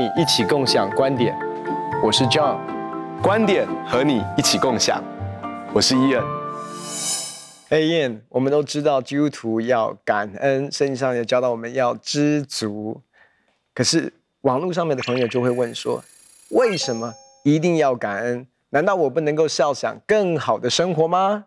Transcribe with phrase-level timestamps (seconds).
[0.00, 1.38] 你一起共享观点，
[2.02, 2.58] 我是 John，
[3.22, 5.04] 观点和你一起共享，
[5.74, 6.24] 我是 Ian。
[7.68, 13.02] 哎，Ian，我们都知道基督徒要感恩，圣经上也教导我们要知足。
[13.74, 14.10] 可是
[14.40, 16.02] 网络上面的朋友就会问说，
[16.52, 17.12] 为什么
[17.44, 18.46] 一定要感恩？
[18.70, 21.44] 难道我不能够设想更好的生活吗？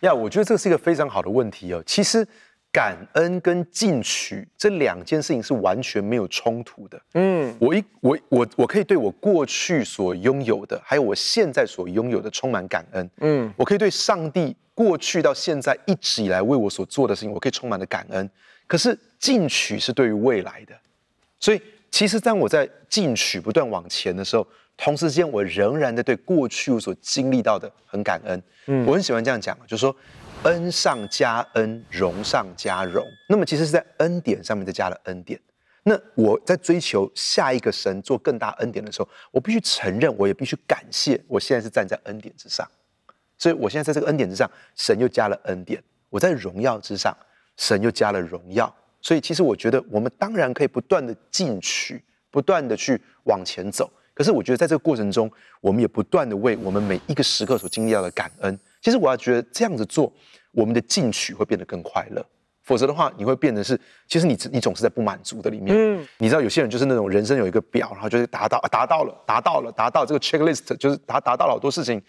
[0.00, 1.82] 呀，我觉得这是一个非常好的问题哦。
[1.84, 2.26] 其实。
[2.74, 7.00] 感恩跟进取这两件事情是完全没有冲突的。
[7.12, 13.08] 嗯，我一我我我可以对我过去所拥有的，还有我现在所拥有的充满感恩。
[13.20, 18.28] 嗯，我可以对上帝过去到现在一直以来为我所做的事情，我可以充满了感恩。
[18.66, 20.74] 可是进取是对于未来的，
[21.38, 24.44] 所以其实当我在进取不断往前的时候，
[24.76, 28.42] 同时间我仍然在对过去我所经历到的很感恩。
[28.66, 29.94] 嗯，我很喜欢这样讲，就是说。
[30.44, 33.06] 恩上加恩，荣上加荣。
[33.28, 35.40] 那么其实是在恩典上面再加了恩典。
[35.82, 42.66] 那我在追求下一个神做更大恩典的时候，我必须承认，我也必须感谢，我现在是站在恩典之上。
[43.36, 45.82] 所以我现在在这个恩典之上，神又加了恩典。
[46.08, 47.14] 我在荣耀之上，
[47.56, 48.74] 神又加了荣耀。
[49.00, 53.90] 所以其实我觉得，我们当然可以不断的进取，不断的去往前走。
[54.14, 58.58] 可是我觉得在这个过程中，我们也不断的为我们每一个时刻所经历到的感恩。
[58.84, 60.12] 其实我要觉得这样子做，
[60.52, 62.22] 我们的进取会变得更快乐。
[62.60, 65.74] 否则的话，你会变得是，其实你你总是在不满足的里面。
[65.74, 72.00] 嗯，你知道有些人就是那种人生有一个表，然后就是达到达到了，达到了，达到这个 checklist，就是达达到了好多事情，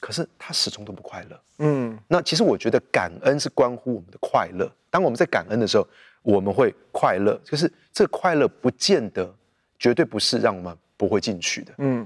[0.00, 1.40] 可是他始终都不快乐。
[1.58, 4.68] 嗯，那其实我觉得感恩是关乎我们的快乐。
[4.90, 5.86] 当我们在感恩的时候，
[6.22, 7.40] 我们会快乐。
[7.44, 9.32] 就是这个快乐不见得，
[9.78, 11.72] 绝对不是让我们不会进取的。
[11.78, 12.04] 嗯。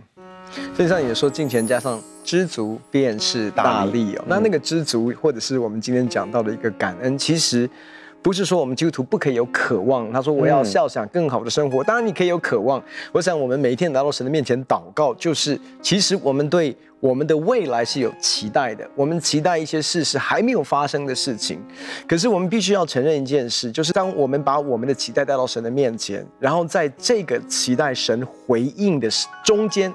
[0.54, 4.24] 圣经上也说，金钱加上知足便是大利哦。
[4.26, 7.68] 那那个知足，或者是我们今天讲到的一个感恩，其实
[8.20, 10.10] 不是说我们基督徒不可以有渴望。
[10.12, 12.82] 他说我要笑想更好的生活，当然你可以有渴望。
[13.12, 18.86] 我想我们每一天来到神的面前祷告，就是其实我们对我们的未来是有期待的。
[18.94, 21.58] 我们期待一些事是还没有发生的事情，
[22.08, 29.08] 可是我们必须要承认一件事，就是当我们把我们的期待带到神的面前，然后在这个期待神回应的
[29.44, 29.92] 中间。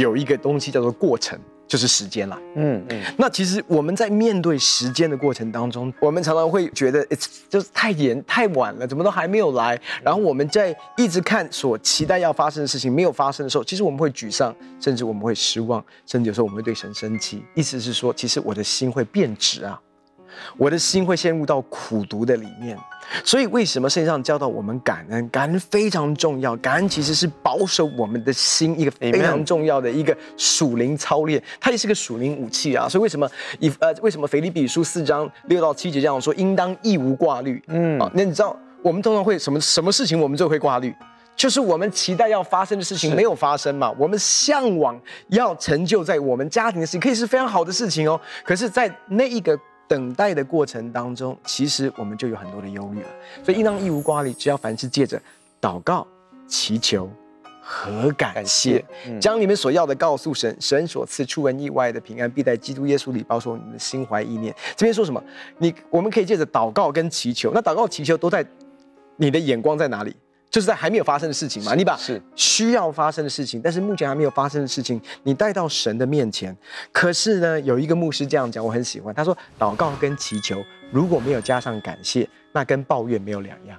[0.00, 2.38] 有一个东西叫做过程，就是时间啦。
[2.54, 3.02] 嗯嗯。
[3.16, 7.04] 那其实我们在面对时间的过程当中，我们常常会觉得
[7.48, 9.80] 就是太严太晚了，怎么都还没有来。
[10.02, 17.42] 然后我们在一直看所期待要发生的事情没有发生的时候，其实我们会沮丧，甚至我们会失望，甚至有时候我们会对神生气。
[17.54, 19.80] 意思是说，其实我的心会变质啊。
[20.56, 22.76] 我的心会陷入到苦毒的里面，
[23.24, 25.28] 所以为什么圣经上教导我们感恩？
[25.28, 32.88] 感恩非常重要，感恩其实是保守我们的心一个非常重要的一个属灵操练，它也是个属灵武器啊。
[32.88, 36.34] 所以为什么以呃为什么腓立比书四章六到七节这样说？
[36.34, 37.62] 应当一无挂虑。
[37.68, 40.94] 嗯啊，那你知道我们通常会什么什么事情我们就会挂虑？
[41.34, 43.94] 就是我们期待要发生的事情没有发生嘛。
[43.98, 44.98] 我们向往
[45.28, 48.18] 要成就在我们家庭的事情，可以是非常好的事情哦。
[48.42, 49.58] 可是，在那一个
[49.88, 53.08] 等待的过程当中，其实我们就有很多的忧虑了。
[53.44, 55.20] 所以应当一无挂虑，只要凡事借着
[55.60, 56.06] 祷告、
[56.46, 57.08] 祈求
[57.60, 58.84] 和感谢，
[59.20, 64.54] 将你们所要的告诉神，神所赐出人意外的平安，必在基督耶稣里保守你们的心怀意念。
[64.76, 65.22] 这边说什么？
[65.58, 68.46] 你我们可以借着祷告跟祈求，那祷告祈求都在
[69.16, 70.14] 你的眼光在哪里？
[70.56, 76.56] 就是在还没有发生的事情嘛，你把是需要发生的事情，但是目前还没有发生的事情，你带到神的面前。
[76.90, 79.14] 可是呢，有一个牧师这样讲，我很喜欢。
[79.14, 83.78] 他说，祷告跟祈求如果没有加上感谢，那跟抱怨没有两样。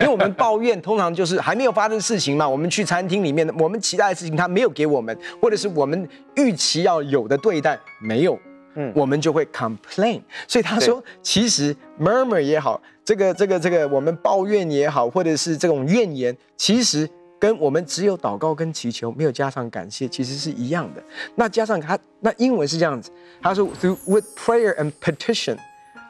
[0.00, 2.48] 因为我们抱怨通常就是还没有发生的事情嘛。
[2.48, 8.38] 我们去餐厅里面，我们期待的事情他没有给我们，或者是我们预期要有的对待没有，
[8.74, 10.20] 嗯，我们就会 complain。
[10.46, 12.80] 所以他说，其实 murmur 也好。
[13.04, 17.06] 这个这个这个，我们抱怨也好，或者是这种怨言，其实
[17.38, 21.02] 跟我们只有祷告跟祈求，没有加上感谢，其实是一样的。
[21.34, 23.10] 那加上他，那英文是这样子，
[23.42, 25.58] 他说 through with prayer and petition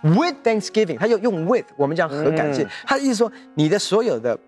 [0.02, 4.38] with thanksgiving，他就用 with，我们讲和感谢，他的意思说，你的所有的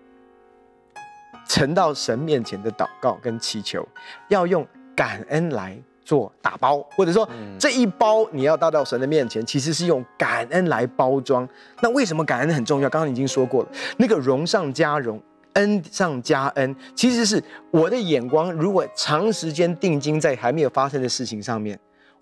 [1.49, 3.85] 呈到神面前的祷告跟祈求，
[4.29, 4.65] 要用
[4.95, 5.77] 感恩来。
[6.07, 7.27] 做打包，或者说
[7.59, 11.45] 这一包你要带到神的面前，其实是用感恩来包装。
[11.81, 12.89] 那为什么感恩很重要？
[12.89, 15.21] 刚刚已经说过了，那个荣上加荣，
[15.53, 18.49] 恩上加恩，其实是我的眼光。
[18.53, 21.77] 如果长时间定睛在还没有发生的事情上面，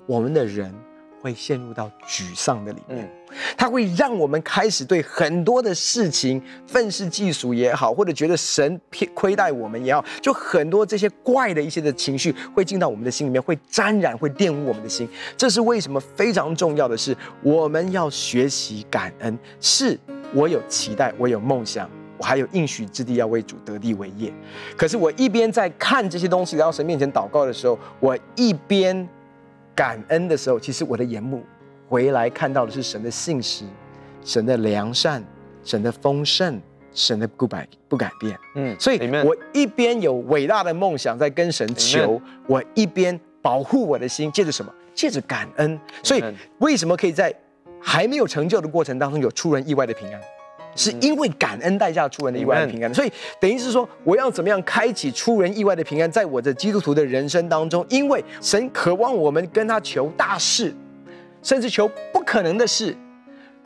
[0.07, 0.73] 我们的人。
[1.25, 3.09] 会陷入到沮丧的里面，
[3.57, 15.09] 它会让我们开始对很多的事情愤世嫉俗也好，或者觉得神偏亏待我们也好，就很多这些怪的一些的情绪会进到我们的心里面，会沾染，会玷污我们的心。
[15.35, 19.35] 这是为什么非常重要的是，我们要学习感恩。
[19.59, 19.99] 是
[20.31, 21.89] 我有期待，我有梦想，
[22.19, 24.31] 我还有应许之地要为主得地为业。
[24.77, 29.09] 可是我一边在看这些东西，来到神面前祷告的时候，我一边
[29.75, 31.43] 感恩的时候，其实我的眼目
[31.89, 33.65] 回来看到的是神的信实、
[34.23, 35.23] 神的良善、
[35.63, 36.59] 神的丰盛、
[36.93, 38.39] 神的不改不改变。
[38.55, 44.73] 嗯，所以我一边有伟大的梦想在跟神求，我一边保护我的心，借着什么？
[44.93, 45.77] 借着感恩。
[46.01, 46.23] 所以
[46.59, 47.33] 为什么可以在
[47.81, 50.21] 还没有成就的过程当中有出人意外的平安？
[50.75, 60.73] 是因为感恩代价出人的意外的平安，所以等于是说，我要怎么样开启出人意外的平安，在我的基督徒的人生当中，因为神渴望我们跟他求大事，
[61.41, 62.95] 甚至求不可能的事，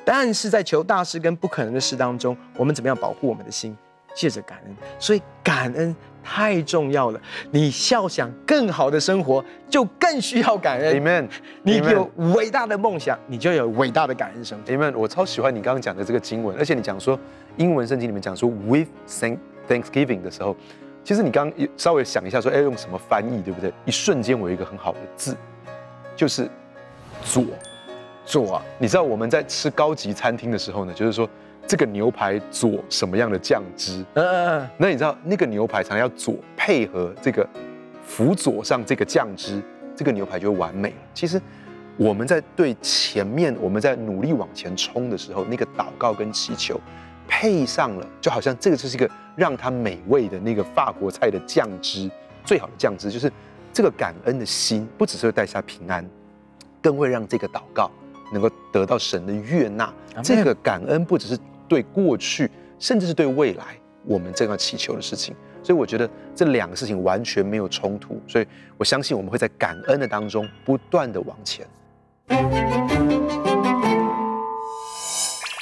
[0.05, 3.75] 但是在求大事跟不可能的事当中，我们怎么样保护我们的心？
[4.19, 7.21] 借着感恩，所以感恩太重要了。
[7.51, 10.93] 你笑想更好的生活，就更需要感恩。
[11.01, 11.25] Amen。
[11.63, 14.73] 你有伟大的梦想，你就有伟大的感恩生活。
[14.73, 14.93] Amen。
[14.97, 17.17] 我超喜欢你刚刚讲的这个经文，而且你讲说
[17.55, 19.37] 英文圣经里面讲说 with thank
[19.69, 20.53] Thanksgiving 的时候，
[21.01, 23.71] 其实你刚刚稍微想一下说，哎，用什么翻译，对不对？
[23.85, 25.33] 一瞬间我有一个很好的字，
[26.13, 26.49] 就是
[27.23, 27.45] 左。
[28.25, 28.61] 做啊。
[28.79, 31.29] 你知道我们在吃高级餐厅的时候呢，就是说。
[31.69, 34.03] 这个牛排佐什么样的酱汁？
[34.15, 34.69] 嗯嗯嗯。
[34.75, 37.47] 那你知道那个牛排常常要佐配合这个
[38.03, 39.61] 辅佐上这个酱汁，
[39.95, 40.95] 这个牛排就完美了。
[41.13, 41.39] 其实
[41.95, 46.81] 我们在对前面我们在努力往前冲的时候，那个祷告跟祈求
[47.27, 52.09] 配上了，就好像这个就是一个让它美味的那个法国菜的酱汁，
[52.43, 53.31] 最好的酱汁就是
[53.71, 56.03] 这个感恩的心，不只是会带下平安，
[56.81, 57.91] 更会让这个祷告
[58.33, 59.93] 能够得到神的悦纳。
[60.23, 61.37] 这个感恩不只是。
[61.69, 62.49] 对过去，
[62.79, 71.65] 甚至是对未来，我们正要祈求的事情，所以我觉得这两个事情完全没有冲突，所以我相信我们会在感恩的当中不断的往前。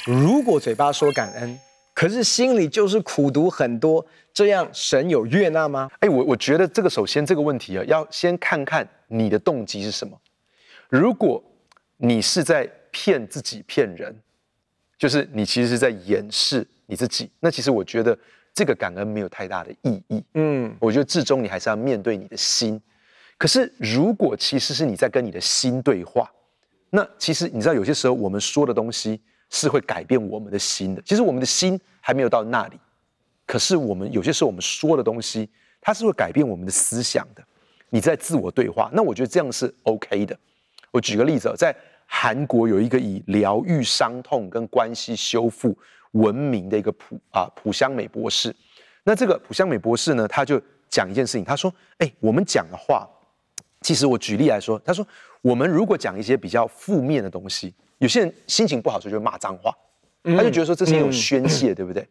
[0.06, 1.58] 如果嘴巴说感恩，
[1.92, 5.90] 可是心里就是苦读很多，这样神有悦纳吗？
[6.00, 10.18] 哎，我我觉得这个首先这个问题啊，要先看看你的动机是什么。
[10.88, 11.42] 如果
[11.98, 14.14] 你是在骗自己、骗人。
[14.98, 18.18] 就是你其实是在掩饰你自己，那其实我觉得
[18.52, 20.20] 这个感恩没有太大的意义。
[20.34, 22.80] 嗯，我觉得至终你还是要面对你的心。
[23.36, 26.28] 可是如果其实是你在跟你的心对话，
[26.90, 31.02] 那其实你知道有些时候我们说的东西是会改变我们的心的。
[31.02, 32.76] 其实我们的心还没有到那里，
[33.46, 35.48] 可是我们有些时候我们说的东西，
[35.80, 37.44] 它是会改变我们的思想的。
[37.90, 40.36] 你在自我对话，那我觉得这样是 OK 的。
[40.90, 41.72] 我举个例子，在。
[42.10, 45.76] 韩国有一个以疗愈伤痛跟关系修复
[46.12, 48.52] 闻名的一个朴啊朴香美博士，
[49.04, 53.06] 那这个朴香美博士呢，他就讲一件事情，他说：“哎，我们讲的话，
[53.82, 55.06] 其实我举例来说，他说
[55.42, 59.70] 我们如果讲一些比较负面的东西，有些人心情不好的时候就骂脏话，
[60.24, 62.08] 他就觉得说这是一种宣泄，对不对？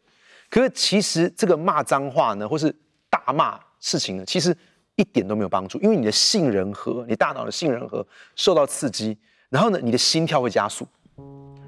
[0.47, 2.73] 可是其实这个骂脏话呢，或是
[3.09, 4.55] 大骂事情呢，其实
[4.95, 8.05] 一点都没有帮助，因为你的杏仁核，你大脑的杏仁核
[8.35, 9.17] 受到刺激。”
[9.49, 10.85] 然后呢，你的心跳会加速，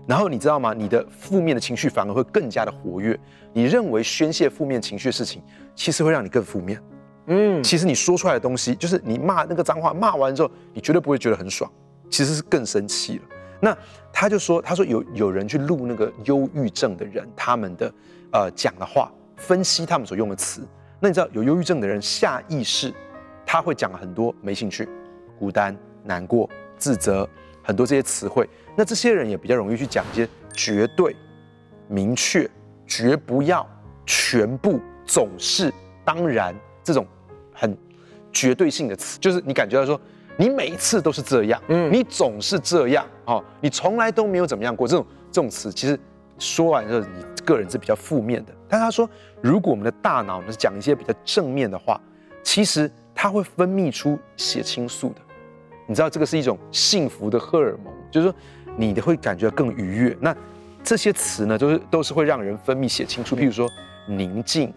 [0.05, 0.73] 然后你知道吗？
[0.73, 3.17] 你的负面的情绪反而会更加的活跃。
[3.53, 5.41] 你认为宣泄负面情绪的事情，
[5.75, 6.81] 其实会让你更负面。
[7.27, 11.71] 嗯，其实你说出来的东西，就是你骂那个脏话，骂完之后，你绝对不会觉得很爽，
[12.09, 13.23] 其实是更生气了。
[13.61, 13.77] 那
[14.11, 17.93] 他就说，他说有有人去录那个忧郁症的人，他们的
[18.33, 20.67] 呃讲的话，分析他们所用的词。
[20.99, 22.93] 那你知道有忧郁症的人下意识
[23.45, 24.89] 他会讲很多没兴趣、
[25.37, 25.73] 孤单、
[26.03, 27.27] 难过、自责。
[27.63, 31.15] 很多这些词汇，那这些人也比较容易去讲一些绝对、
[31.87, 32.49] 明确、
[32.87, 33.67] 绝不要、
[34.05, 35.73] 全部、总是、
[36.03, 37.05] 当然这种
[37.53, 37.77] 很
[38.31, 39.99] 绝对性的词，就是你感觉到说，
[40.37, 45.99] 你每一次都是这样，嗯，你总是这样，哦，你从来都没有怎么样过，这种这种词，其实
[46.37, 48.53] 说完之后，你个人是比较负面的。
[48.67, 49.09] 但他说，
[49.41, 51.99] 如果我们的大脑呢是讲一些比较正面的话，
[52.43, 55.15] 其实它会分泌出血清素的。
[55.89, 58.35] 你知道这个是一种幸福的荷尔蒙，就是说
[58.77, 60.15] 你的会感觉更愉悦。
[60.21, 60.33] 那
[60.83, 63.67] 这些词呢，都是都是会让人分泌血清素，譬如说
[64.07, 64.71] 宁静、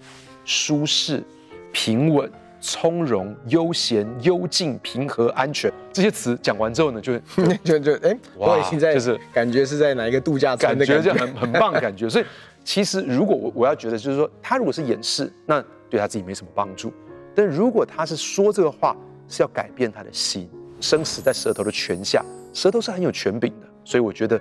[0.46, 1.22] 舒适、
[1.70, 5.70] 平稳、从容、悠闲、幽静、平和、安全。
[5.92, 7.18] 这些词讲完之后呢，就
[7.62, 12.08] 就就哎，我已经在就是感觉是在哪一个度假村的感觉，感觉就很很棒的感觉。
[12.08, 12.24] 所以
[12.64, 16.90] 其实如果我我要觉得就是说，他如果是掩饰，那对他自己没什么帮助。
[17.34, 18.96] 但如果他是说这个话，
[19.28, 20.48] 是要改变他的心。
[20.82, 22.22] 生死在舌头的权下，
[22.52, 24.38] 舌头是很有权柄的，所以我觉得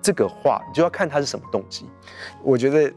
[0.00, 1.84] 这个话你就要看他是什么动机。
[2.42, 2.92] 我觉得，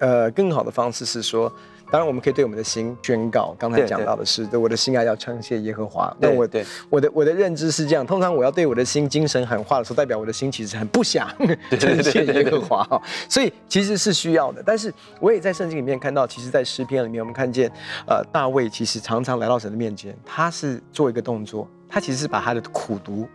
[0.00, 1.50] 呃，更好的方式是说，
[1.90, 6.14] 当然我们可以对我们的心宣告，刚才讲到的是，我的心爱要称谢耶和华。
[6.20, 11.28] 那我对我的我的认知是这样，通常我要对我的心精神喊话的时候，代表我的心其实很不想
[11.78, 12.86] 称谢耶和华，
[13.28, 14.62] 所以其实是需要的。
[14.64, 17.70] 但是我也在圣经里面看到，其实，在诗篇里面，我们看见，
[18.06, 23.28] 呃，大卫其实常常来到神的面前，他是做一个动作，他其实是把他的苦读。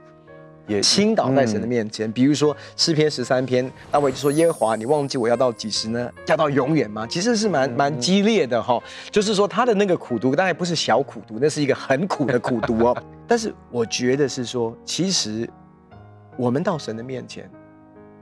[0.68, 6.12] 也倾倒在神的面前，嗯、比如说诗篇十三篇，大卫就说：“耶和华，你忘记我要到几时呢？
[6.26, 8.82] 要到永远吗？”其实是蛮蛮激烈的哈，
[9.12, 12.98] 就是说他的那个苦读，当然不是小苦读，那是一个很苦的苦读哦。
[13.30, 15.48] 但是我觉得是说，其实
[16.36, 17.48] 我们到神的面前，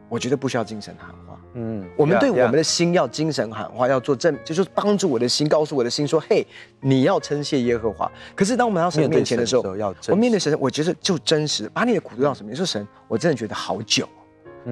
[0.09, 1.22] 我觉得不需要精神喊话。
[1.55, 6.45] 嗯，我们对我们的心要精神喊话，要做正，就是帮助我的心，告诉我的心说：“嘿，
[6.81, 9.61] 你要称谢耶和华。”可是当我们到神面前的时候，
[10.09, 12.49] 我面对神，我觉得就真实，把你的苦读到什么？
[12.49, 14.07] 你说神，我真的觉得好久，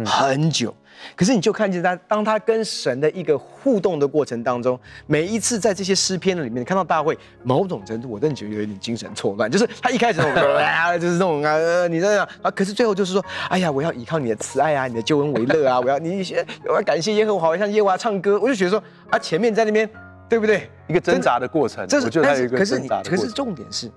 [0.06, 0.76] 很久。
[1.16, 19.90] 可是你就看见他，当他跟神的一个互动的过程当中，每一次在这些诗篇的里面，你看到大卫某种程度，我真的觉得有一点精神错乱，就是他一开始啊，就是那种啊，你这样啊，可是最后就是说，哎呀，我要依靠你的慈爱啊，你的救恩为乐啊，我要你先，我要感谢耶和华，我要向耶和华唱歌，我就觉得说啊，前面在那边，
[20.30, 20.70] 对不对？
[20.88, 23.12] 一个挣扎的过程，这是，我觉得他有一个挣扎的过程。
[23.12, 23.90] 可是，可是重点是，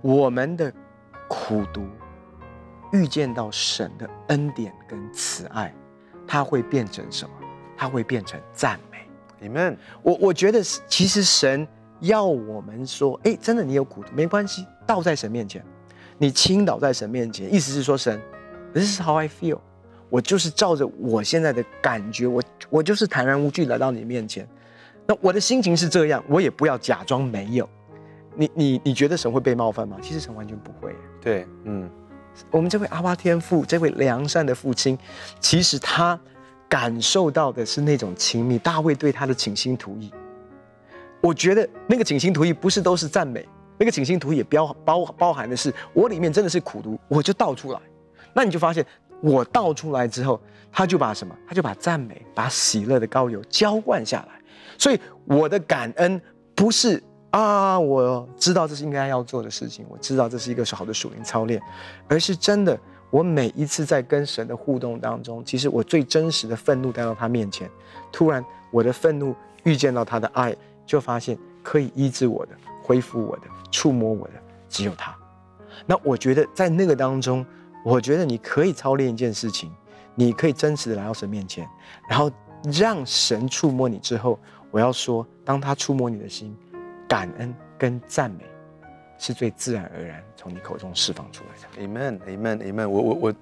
[0.00, 0.72] 我们的
[1.28, 1.86] 苦读
[2.92, 5.72] 遇见到神的恩典跟慈爱。
[6.26, 7.34] 它会变成什么？
[7.76, 9.48] 它会变成赞美。
[9.48, 9.76] Amen。
[10.02, 11.66] 我我觉得其实神
[12.00, 15.64] 要我们说，哎，真的你有苦毒没关系，倒在神面前，
[16.18, 18.20] 你倾倒在神面前，意思是说，神
[18.72, 19.58] ，This is how I feel，
[20.08, 24.48] 我就是照着我现在的感觉，我我就是坦然无惧来到你面前。
[25.06, 27.68] 那我的心情是这样，我也不要假装没有。
[28.36, 29.96] 你你你觉得神会被冒犯吗？
[30.00, 30.94] 其实神完全不会。
[31.20, 31.90] 对，嗯。
[32.50, 34.98] 我们这位阿巴天父，这位良善的父亲，
[35.40, 36.18] 其实他
[36.68, 38.58] 感受到的是那种亲密。
[38.58, 40.12] 大卫对他的倾心吐意，
[41.20, 43.46] 我觉得那个倾心吐意不是都是赞美，
[43.78, 47.80] 那个倾心吐意也包包包含的是我里面真的是苦毒，我就倒出来。
[48.32, 48.84] 那你就发现
[49.20, 50.40] 我倒出来之后，
[50.72, 51.34] 他就把什么？
[51.46, 54.40] 他就把赞美、把喜乐的膏油浇灌下来。
[54.76, 56.20] 所以我的感恩
[56.54, 57.02] 不是。
[57.34, 61.60] 啊，我知道这是应该要做的事情，我知道这是一个好的属灵操练，
[62.06, 62.78] 而是真的，
[63.10, 67.68] 我每一次在跟神的互动当中，其实我最真实的愤怒带到他面前，
[68.12, 70.54] 突然我的愤怒遇见到他的爱，
[70.86, 72.52] 就发现可以医治我的、
[72.84, 74.34] 恢复我的、触摸我的，
[74.68, 75.12] 只有他。
[75.86, 77.44] 那我觉得在那个当中，
[77.84, 79.72] 我觉得你可以操练一件事情，
[80.14, 81.68] 你可以真实的来到神面前，
[82.08, 82.30] 然后
[82.72, 84.38] 让神触摸你之后，
[84.70, 86.56] 我要说，当他触摸你的心。
[87.14, 88.44] 感恩跟赞美
[89.18, 91.86] 是最自然而然从你口中释放出来的。
[91.86, 92.88] Amen，Amen，Amen。
[92.88, 93.34] 我我我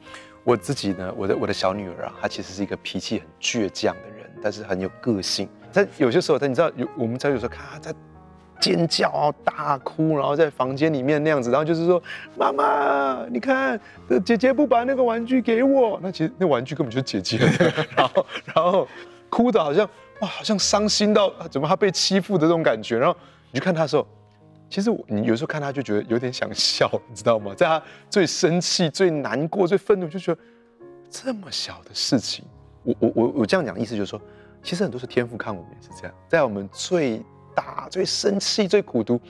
[0.44, 5.48] 我自己呢，我的我的小女儿啊，她其实是一个脾气很倔强的人，但是很有个性。
[5.72, 7.94] 但有些时候，她你知道有我们才有时候看她在
[8.60, 12.00] 尖叫啊、大哭，然后在房间里面那样子，然后就是说
[12.36, 13.80] ：“妈妈，你看，
[14.22, 17.38] 姐姐不把那个玩具给我。”那其实那玩具根本就是姐姐。
[17.96, 18.86] 然后然后
[19.30, 19.88] 哭的好像
[20.20, 23.16] 哇，好像伤心到怎么她被欺负的这种感觉，然后。
[23.52, 24.06] 你去看他的时候，
[24.70, 27.54] 其实我你有时候看他就觉得有点想笑，你知道吗？
[27.54, 30.40] 在他最生气、最难过、最愤怒，就觉得
[31.10, 32.46] 这么小的事情，
[32.82, 34.18] 我我我我这样讲意思就是说，
[34.62, 37.22] 其实很多时候天赋看我们也是这样，在我们最
[37.54, 39.20] 大、最生气、最苦读，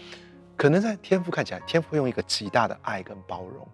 [0.56, 3.66] 可能在天赋看起来，天赋会用一个极大的爱跟包容，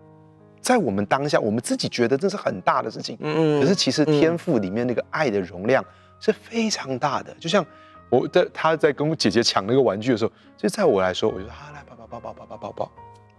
[0.62, 3.18] 在我们当下，我们自己觉得这是很大的事情，
[3.60, 5.84] 可是其实天赋里面那个爱的容量
[6.18, 7.62] 是非常大的，就像。
[8.10, 12.92] 我在他在跟我姐姐抢那个玩具的时候，就在我来说，我就说好来抱抱抱抱抱抱抱抱，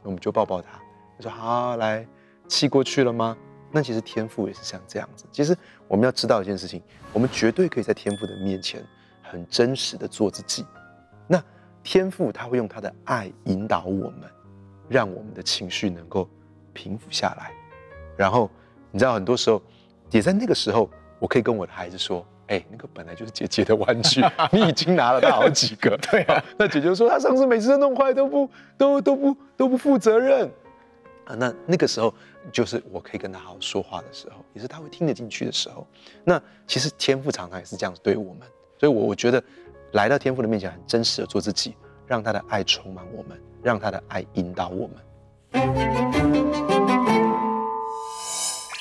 [0.03, 0.79] 我们就抱抱他。
[1.17, 2.05] 他说好来，
[2.47, 3.35] 气过去了吗？
[3.71, 5.25] 那其实天赋也是像这样子。
[5.31, 5.55] 其实
[5.87, 6.81] 我们要知道一件事情，
[7.13, 8.83] 我们绝对可以在天赋的面前
[9.23, 10.65] 很真实的做自己。
[11.27, 11.43] 那
[11.83, 14.23] 天赋他会用他的爱引导我们，
[14.87, 16.29] 让我们的情绪能够
[16.73, 17.51] 平复下来。
[18.15, 18.49] 然后
[18.91, 19.61] 你知道很多时候，
[20.11, 22.25] 也在那个时候，我可以跟我的孩子说。
[22.49, 25.95] 哎、欸，那个本来就是姐姐的玩具，你已经拿了她好几个。
[26.09, 30.49] 对啊，那姐姐说她上次每次都弄坏都不都都不都不负责任
[31.25, 31.35] 啊。
[31.35, 32.11] 那那个时候
[32.51, 35.85] 就是我可以跟她好好说话的时候，也是她会听得进去的时候。
[36.23, 38.41] 那其实天赋常常也是这样子对我们，
[38.79, 39.39] 所以我我觉得
[39.91, 41.75] 来到天赋的面前，很真实的做自己，
[42.07, 44.97] 让他的爱充满我们，让他的爱引导我们。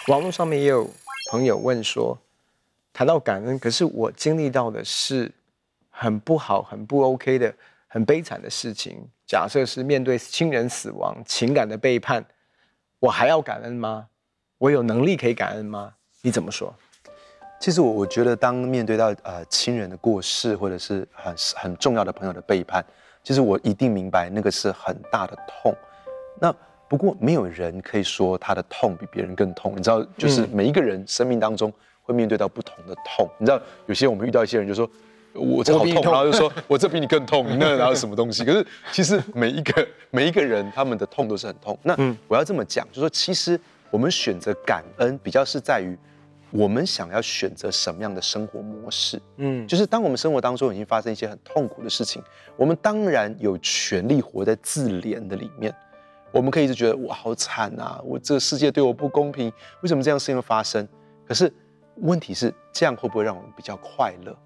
[0.07, 0.89] 网络上面也有
[1.31, 2.17] 朋友问说。
[2.99, 5.31] 谈到感恩，可是我经历到的是
[5.89, 7.55] 很不好、很不 OK 的、
[7.87, 9.09] 很悲惨的事情。
[9.25, 12.25] 假设是面对亲人死亡、情感的背叛，
[12.99, 14.09] 我还要感恩吗？
[14.59, 15.95] 我有能力可以感恩吗？
[16.23, 16.75] 你怎么说？
[17.61, 22.85] 其实我我觉得，当面对到呃亲人的过世，或者是很很重要的朋友的背叛，
[23.23, 25.73] 其实我一定明白那个是很大的痛。
[26.41, 26.53] 那
[26.89, 31.73] 不过没有人可以说他的痛比别人更痛，你知道，就是每一个人生命当中
[32.09, 33.31] 会面对到不同的痛。
[33.39, 34.91] 你知道，有些我们遇到一些人就说，
[35.35, 38.45] 我这好痛，然后就说 我这比你更痛，那然后什么东西？
[38.45, 41.79] 可是其实每一个每一个人他们的痛都是很痛。
[41.83, 41.95] 那
[42.27, 43.61] 我要这么讲，就说其实
[43.91, 45.97] 我们选择感恩，比较是在于。
[46.51, 49.21] 我们想要选择什么样的生活模式？
[49.37, 52.23] 嗯，就是当我们生活当中已经发生一些很痛苦的事情，
[52.57, 55.71] 我们当然有权利活在自怜的里面。
[56.33, 58.01] 我们可以一直觉得哇，好惨啊！
[58.03, 60.89] 我这个世界对我不公平，为什么这样事情会发生？
[61.27, 61.53] 可是
[62.01, 64.37] 问题是，这样会不会让我们比较快乐？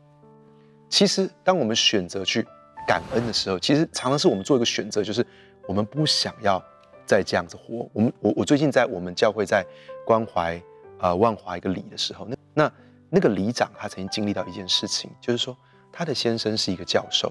[0.89, 2.47] 其实，当我们选择去
[2.87, 5.27] 感恩的时候，其实常常是我们做一个选择，就是
[5.67, 6.63] 我们不想要
[7.07, 7.89] 再这样子活。
[7.93, 9.65] 我们我我最近在我们教会在
[10.07, 10.61] 关怀。
[11.05, 12.73] 呃，万华一个里的时候，那那
[13.11, 15.57] 那个里长他曾经经历到一件事情，就是说
[15.91, 17.29] 他的先生是一个教授，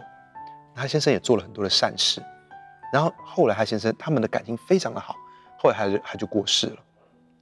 [0.75, 2.21] 他先生也做了很多的善事，
[2.91, 5.15] 然后后来他先生他们的感情非常的好，
[5.57, 6.77] 后来他就他就过世了。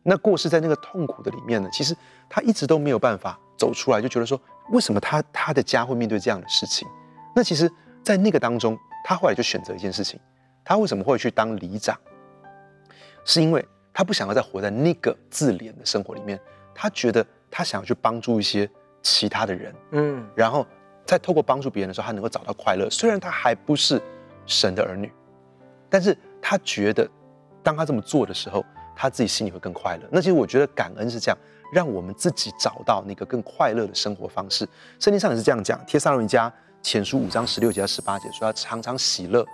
[0.09, 1.95] 那过世在那个痛苦的里面呢，其实
[2.27, 6.87] 他一直都没有办法走出来，就觉得说为什么他他的家会面对这样的事情？
[7.35, 7.71] 那其实，
[8.03, 8.75] 在那个当中，
[9.05, 10.19] 他后来就选择一件事情，
[10.63, 11.95] 他为什么会去当里长？
[13.23, 13.63] 是因为。
[13.91, 16.39] 他不想要再活在那个自怜的生活里面，
[16.73, 18.69] 他觉得他想要去帮助一些
[19.01, 20.65] 其他的人，嗯，然后
[21.05, 22.89] 在透过帮助别人的时候，他能够找到快乐。
[22.89, 24.01] 虽然他还不是
[24.45, 25.11] 神的儿女，
[25.89, 27.09] 但是他觉得
[27.61, 28.63] 当他这么做的时候，
[29.01, 30.03] 他自己心里会更快乐。
[30.11, 31.37] 那其实我觉得感恩是这样，
[31.71, 34.67] 让我们自己找到那个更快乐的生活方式。
[34.99, 36.51] 圣经上也是这样讲，《帖撒罗尼迦
[36.81, 39.45] 前书》五章十六节到十八节说，要常常喜乐。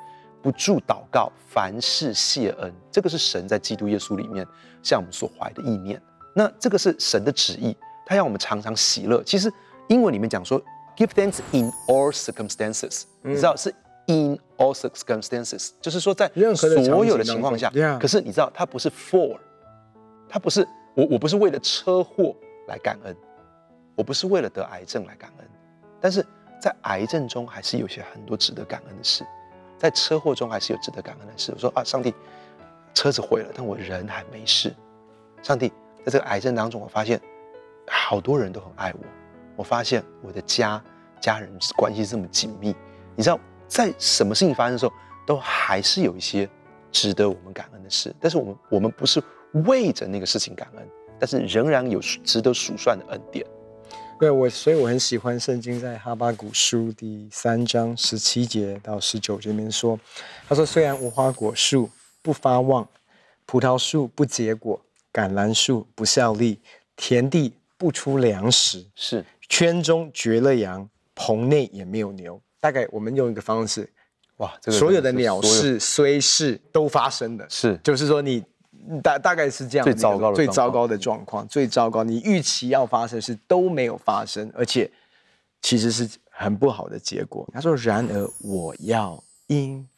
[0.42, 4.46] 不住祷告，凡事谢恩，这个是神在基督耶稣里面
[4.84, 6.00] 向我们所怀的意念。
[6.36, 7.76] 那这个是神的旨意，
[8.06, 9.24] 他要我们常常喜乐。
[9.24, 9.52] 其实
[9.88, 10.62] 英文里面讲说
[10.96, 13.74] ，give thanks in all circumstances，嗯，你知道是
[14.06, 17.72] in all circumstances，就是说在任何所有的情况下。
[18.00, 19.38] 可是你知道，它不是 for，
[20.30, 22.36] 它不是我，我不是为了车祸
[22.68, 23.16] 来感恩，
[23.96, 25.48] 我不是为了得癌症来感恩，
[26.00, 26.26] 但是
[26.62, 29.26] 在癌症中还是有些很多值得感恩的事。
[29.78, 31.52] 在车祸中还是有值得感恩的事。
[31.54, 32.16] 我说啊，上帝，
[32.94, 34.74] 车子毁了，但我人还没事。
[35.44, 35.68] 上帝，
[36.06, 37.22] 在这个癌症当中，我发现
[37.88, 39.00] 好多人都很爱我。
[39.58, 40.82] 我发现我的家
[41.20, 42.74] 家人关系这么紧密。
[43.16, 43.38] 你知道，
[43.76, 44.94] 在什么事情发生的时候，
[45.28, 46.50] 都还是有一些
[46.94, 48.16] 值得我们感恩的事。
[48.22, 49.22] 但是我们我们不是
[49.66, 53.46] 为着那个事情感恩，但是仍然有值得数算的恩典。
[54.18, 60.00] 对我，所以我很喜欢圣经在哈巴谷书第三章十七节到十九节里面说，
[60.48, 61.90] 他说：“虽然无花果树
[62.22, 62.88] 不发旺，
[63.46, 64.80] 葡萄树不结果，
[65.12, 66.62] 橄榄树不效力，
[66.96, 72.40] 田地不出粮食，是圈中绝了羊，棚内也没有牛。
[72.60, 73.92] 大概我们用一个方式，
[74.38, 78.44] 哇，这个、所有的鸟事虽是都发生的，是，就是说你。”
[79.02, 84.92] 大大概是这样，最糟糕的最糟糕的状况，最糟糕，你预期要发生是都没有发生，而且
[85.60, 87.50] 其实是很不好的结果。
[87.52, 89.90] 他说：“然而我要因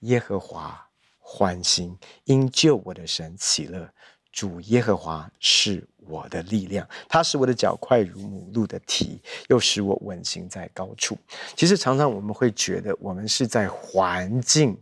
[0.00, 0.84] 耶和华
[1.20, 3.88] 欢心，因救我的神喜乐。
[4.32, 11.16] 主耶和华是我的力量，他使我的脚快如母鹿的蹄，又使我稳行在高处。”
[11.56, 14.76] 其实常常我们会觉得，我们是在环境，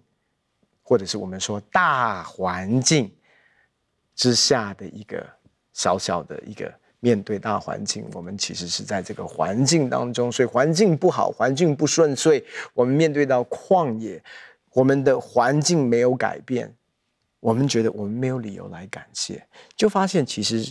[0.82, 3.10] 或者是我们说大环境。
[4.14, 5.26] 之下的一个
[5.72, 14.22] 小小的一个面对大环境，我们其实是在这个环境当中，所以环境不好，环境不顺遂，我们面对到旷野，
[14.74, 16.72] 我们的环境没有改变，
[17.40, 19.42] 我们觉得我们没有理由来感谢，
[19.74, 20.70] 就发现其实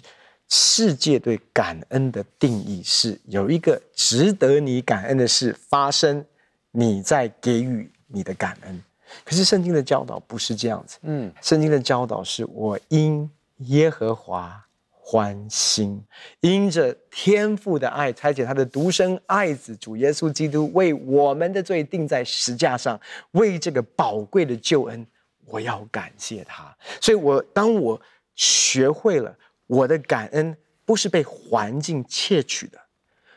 [0.53, 6.25] 世界对感恩的定义是有一个值得你感恩的事发生，
[6.71, 8.83] 你在给予你的感恩。
[9.23, 16.03] 可是圣经的教导不是这样子，嗯，圣经的教导是我因耶和华欢心，
[16.41, 22.99] 因着天父的爱，差遣他的独生爱子主耶稣基督为我们的罪定在十架上，
[23.31, 25.07] 为这个宝贵的救恩，
[25.45, 26.75] 我要感谢他。
[26.99, 28.01] 所以我，我当我
[28.35, 29.33] 学会了
[29.71, 30.53] 我的感恩，
[30.83, 32.77] 不是被环境窃取的，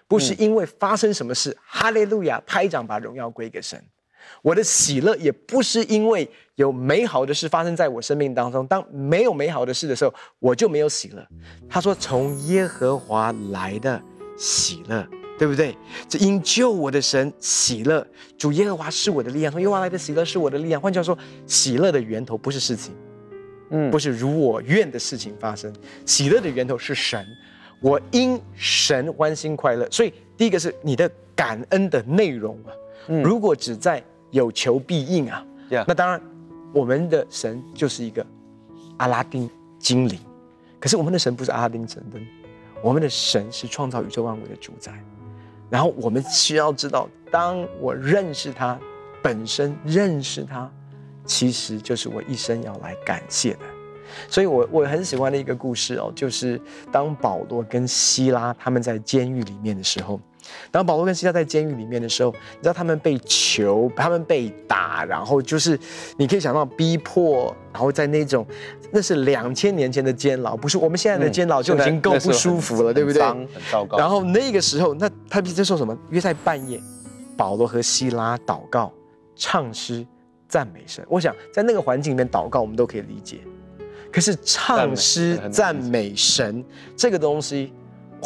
[0.09, 3.81] 不是因为发生什么事，嗯、哈利路亚，拍掌把荣耀归给神。
[4.43, 11.25] 我的喜乐也不是因为有美好的事发生在我生命当中，当没有美好的事的时候，我就没有喜乐。
[11.69, 14.03] 他说：“从耶和华来的
[14.37, 15.07] 喜乐，
[15.39, 15.77] 对不对？
[16.09, 18.05] 这因救我的神喜乐，
[18.37, 19.53] 主耶和华是我的力量。
[19.53, 20.81] 从耶和华来的喜乐是我的力量。
[20.81, 21.17] 换句话说，
[21.47, 22.93] 喜乐的源头不是事情，
[23.71, 25.73] 嗯，不是如我愿的事情发生，
[26.05, 27.27] 喜乐的源头是神。
[27.81, 29.87] 我因神欢欣快乐。
[29.91, 32.73] 所以第一个是你的感恩的内容啊，
[33.09, 35.45] 嗯、如果只在有求必应啊
[35.87, 36.21] 那当然
[36.73, 38.25] 我们的神就是一个
[38.97, 40.19] 阿拉丁精灵。
[40.81, 42.25] 可是我们的神不是阿拉丁神灯，
[42.83, 44.93] 我们的神是创造宇宙万物的主宰。
[45.71, 48.79] 然后我们需要知道，当我认识他
[49.23, 50.71] 本身，认识他，
[51.25, 53.61] 其实就是我一生要来感谢的。
[54.29, 56.61] 所以我我很喜欢的一个故事哦，就是
[56.93, 60.21] 当保罗跟希拉他们在监狱里面的时候。
[60.71, 65.77] 当保罗跟希拉在监狱里面的时候，你知道他们被囚，他们被打，然后就是
[66.19, 68.47] 你可以想到逼迫，然后在那种
[68.93, 73.23] 那是两千年前的监牢，不是我们现在的监牢就已经够不舒服了，对不对？
[73.23, 73.97] 很糟糕。
[73.97, 75.97] 然后那个时候，那他们在说什么？
[76.11, 76.79] 约在半夜，
[77.39, 78.93] 保罗和希拉祷告、
[79.35, 80.07] 唱诗、
[80.49, 81.05] 赞美神。
[81.09, 83.39] 我想在那个环境里面祷告，我们都可以理解。
[84.13, 86.65] 可是唱诗赞美神
[86.97, 87.73] 这个东西。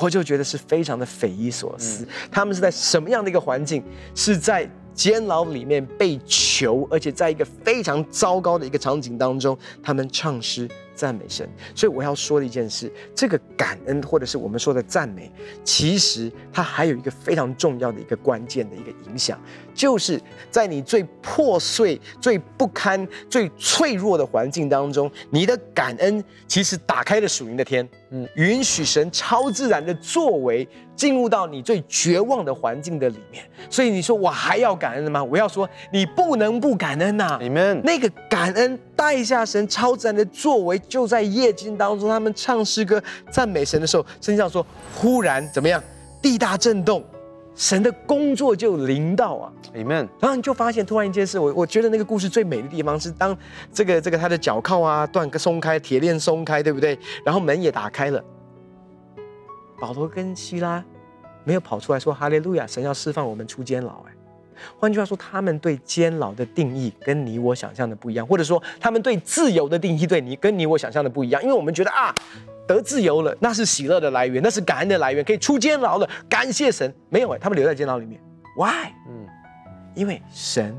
[0.00, 3.82] 我就觉得是非常的匪夷所思，他们是在什么样的一个环境？
[4.14, 10.68] 是在监牢里面被囚，而且在一个非常糟糕的一个场景当中，他们唱诗。
[10.98, 15.30] 赞美神，所以我要说的一件事，这个感恩或者是我们说的赞美，
[15.62, 19.40] 其实它还有一个非常重要的一个关键的一个影响，
[19.72, 33.44] 就是在你最破碎、最不堪、最脆弱的环境当中，你的感恩其实打开了属灵的天，嗯，允许神超自然的作为进入到你最绝望的环境的里面。
[33.70, 35.22] 所以你说我还要感恩吗？
[35.22, 37.80] 我要说你不能不感恩呐，Amen。
[37.84, 40.76] 那个感恩带下神超自然的作为。
[40.88, 45.82] 就在夜间当中，他们唱诗歌赞美神的时候，圣经上说，忽然怎么样，
[46.22, 47.04] 地大震动，
[47.54, 50.08] 神的工作就临到啊，Amen。
[50.18, 53.36] 然后你就发现，突然一件事，我我觉得那个故事最美的地方是，当
[53.72, 56.98] 这个这个他的脚铐啊断个松开，铁链松开，对不对？
[57.24, 58.24] 然后门也打开了，
[59.78, 60.82] 保罗跟希拉
[61.44, 64.07] 没有跑出来说哈利路亚，神要释放我们出监牢，哎。
[64.78, 71.42] 换句话说，他们对监牢的定义跟你我想象的不一样，或者说他们对自由的定义对你跟你我想象的不一样。
[71.42, 72.14] 因为我们觉得啊，
[72.66, 76.92] 得自由了，那是喜乐的来源，那是感恩的来源，可以出监牢了，感谢神。
[77.08, 78.20] 没有哎，他们留在监牢里面
[78.56, 78.92] ，Why？
[79.08, 79.26] 嗯，
[79.94, 80.78] 因为神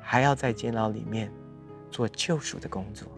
[0.00, 1.30] 还要在监牢里面
[1.90, 3.08] 做救赎的工作。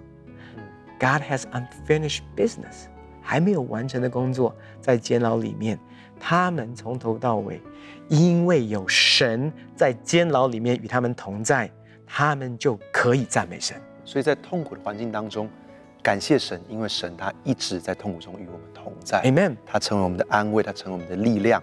[0.99, 2.87] God has unfinished business，
[3.23, 5.79] 还没有完成的工作在监牢里面，
[6.20, 7.61] 他们从头到尾。
[8.09, 11.70] 因为有神在监牢里面与他们同在，
[12.04, 13.80] 他们就可以赞美神。
[14.04, 15.48] 所以在痛苦的环境当中，
[16.02, 19.22] 感谢神，因为神他一直在痛苦中与我们同在。
[19.22, 19.56] Amen。
[19.64, 21.62] 他成为我们的安慰，他成为我们的力量。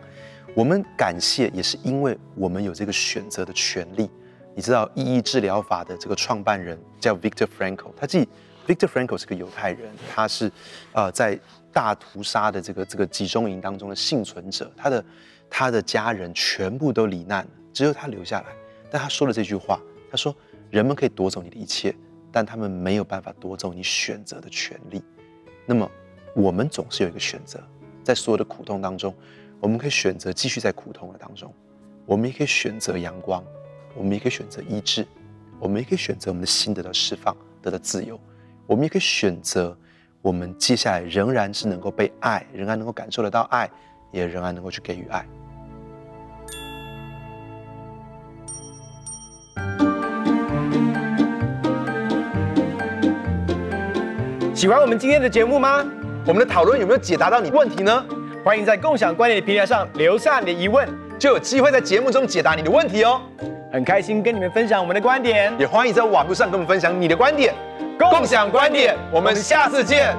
[0.55, 4.09] 我们感谢也是因为我们有这个选择的权利。
[4.55, 8.25] 你知道，意义治疗法的这个创办人叫 Victor Frankl，他自己
[8.65, 10.49] Victor Frankl 是个犹太人，他是
[10.93, 11.37] 呃在
[11.77, 15.05] 大屠杀的这个这个集中营当中的幸存者，他的。
[15.49, 18.47] 他的家人全部都罹难了，只有他留下来。
[18.91, 19.79] 但他说了这句话
[20.11, 20.35] ：“他说，
[20.69, 21.95] 人们可以夺走你的一切，
[22.33, 25.01] 但他们没有办法夺走你选择的权利。
[25.65, 25.89] 那么，
[26.35, 27.63] 我们总是有一个选择，
[28.03, 29.15] 在所有的苦痛当中，
[29.61, 31.53] 我们可以选择继续在苦痛的当中，
[32.05, 33.41] 我们也可以选择阳光，
[33.95, 35.07] 我们也可以选择医治，
[35.61, 38.19] 我们也可以选择我们的心得到释放，得到自由。
[38.65, 39.77] 我们也可以选择，
[40.27, 43.69] 我们接下来仍然是能够被爱，仍然能够感受得到爱，
[44.11, 45.23] 也仍然能够去给予爱。”
[54.53, 55.85] 喜欢我们今天的节目吗？
[56.25, 58.05] 我们的讨论有没有解答到你问题呢？
[58.43, 60.85] 欢迎在共享观点的平台上留下你的疑问，
[61.17, 63.21] 就有机会在节目中解答你的问题哦。
[63.71, 67.53] 很开心跟你们分享我们的观点，也欢迎在网络上跟我们分享你的观点。
[67.97, 70.15] 共享观点，我们下次见。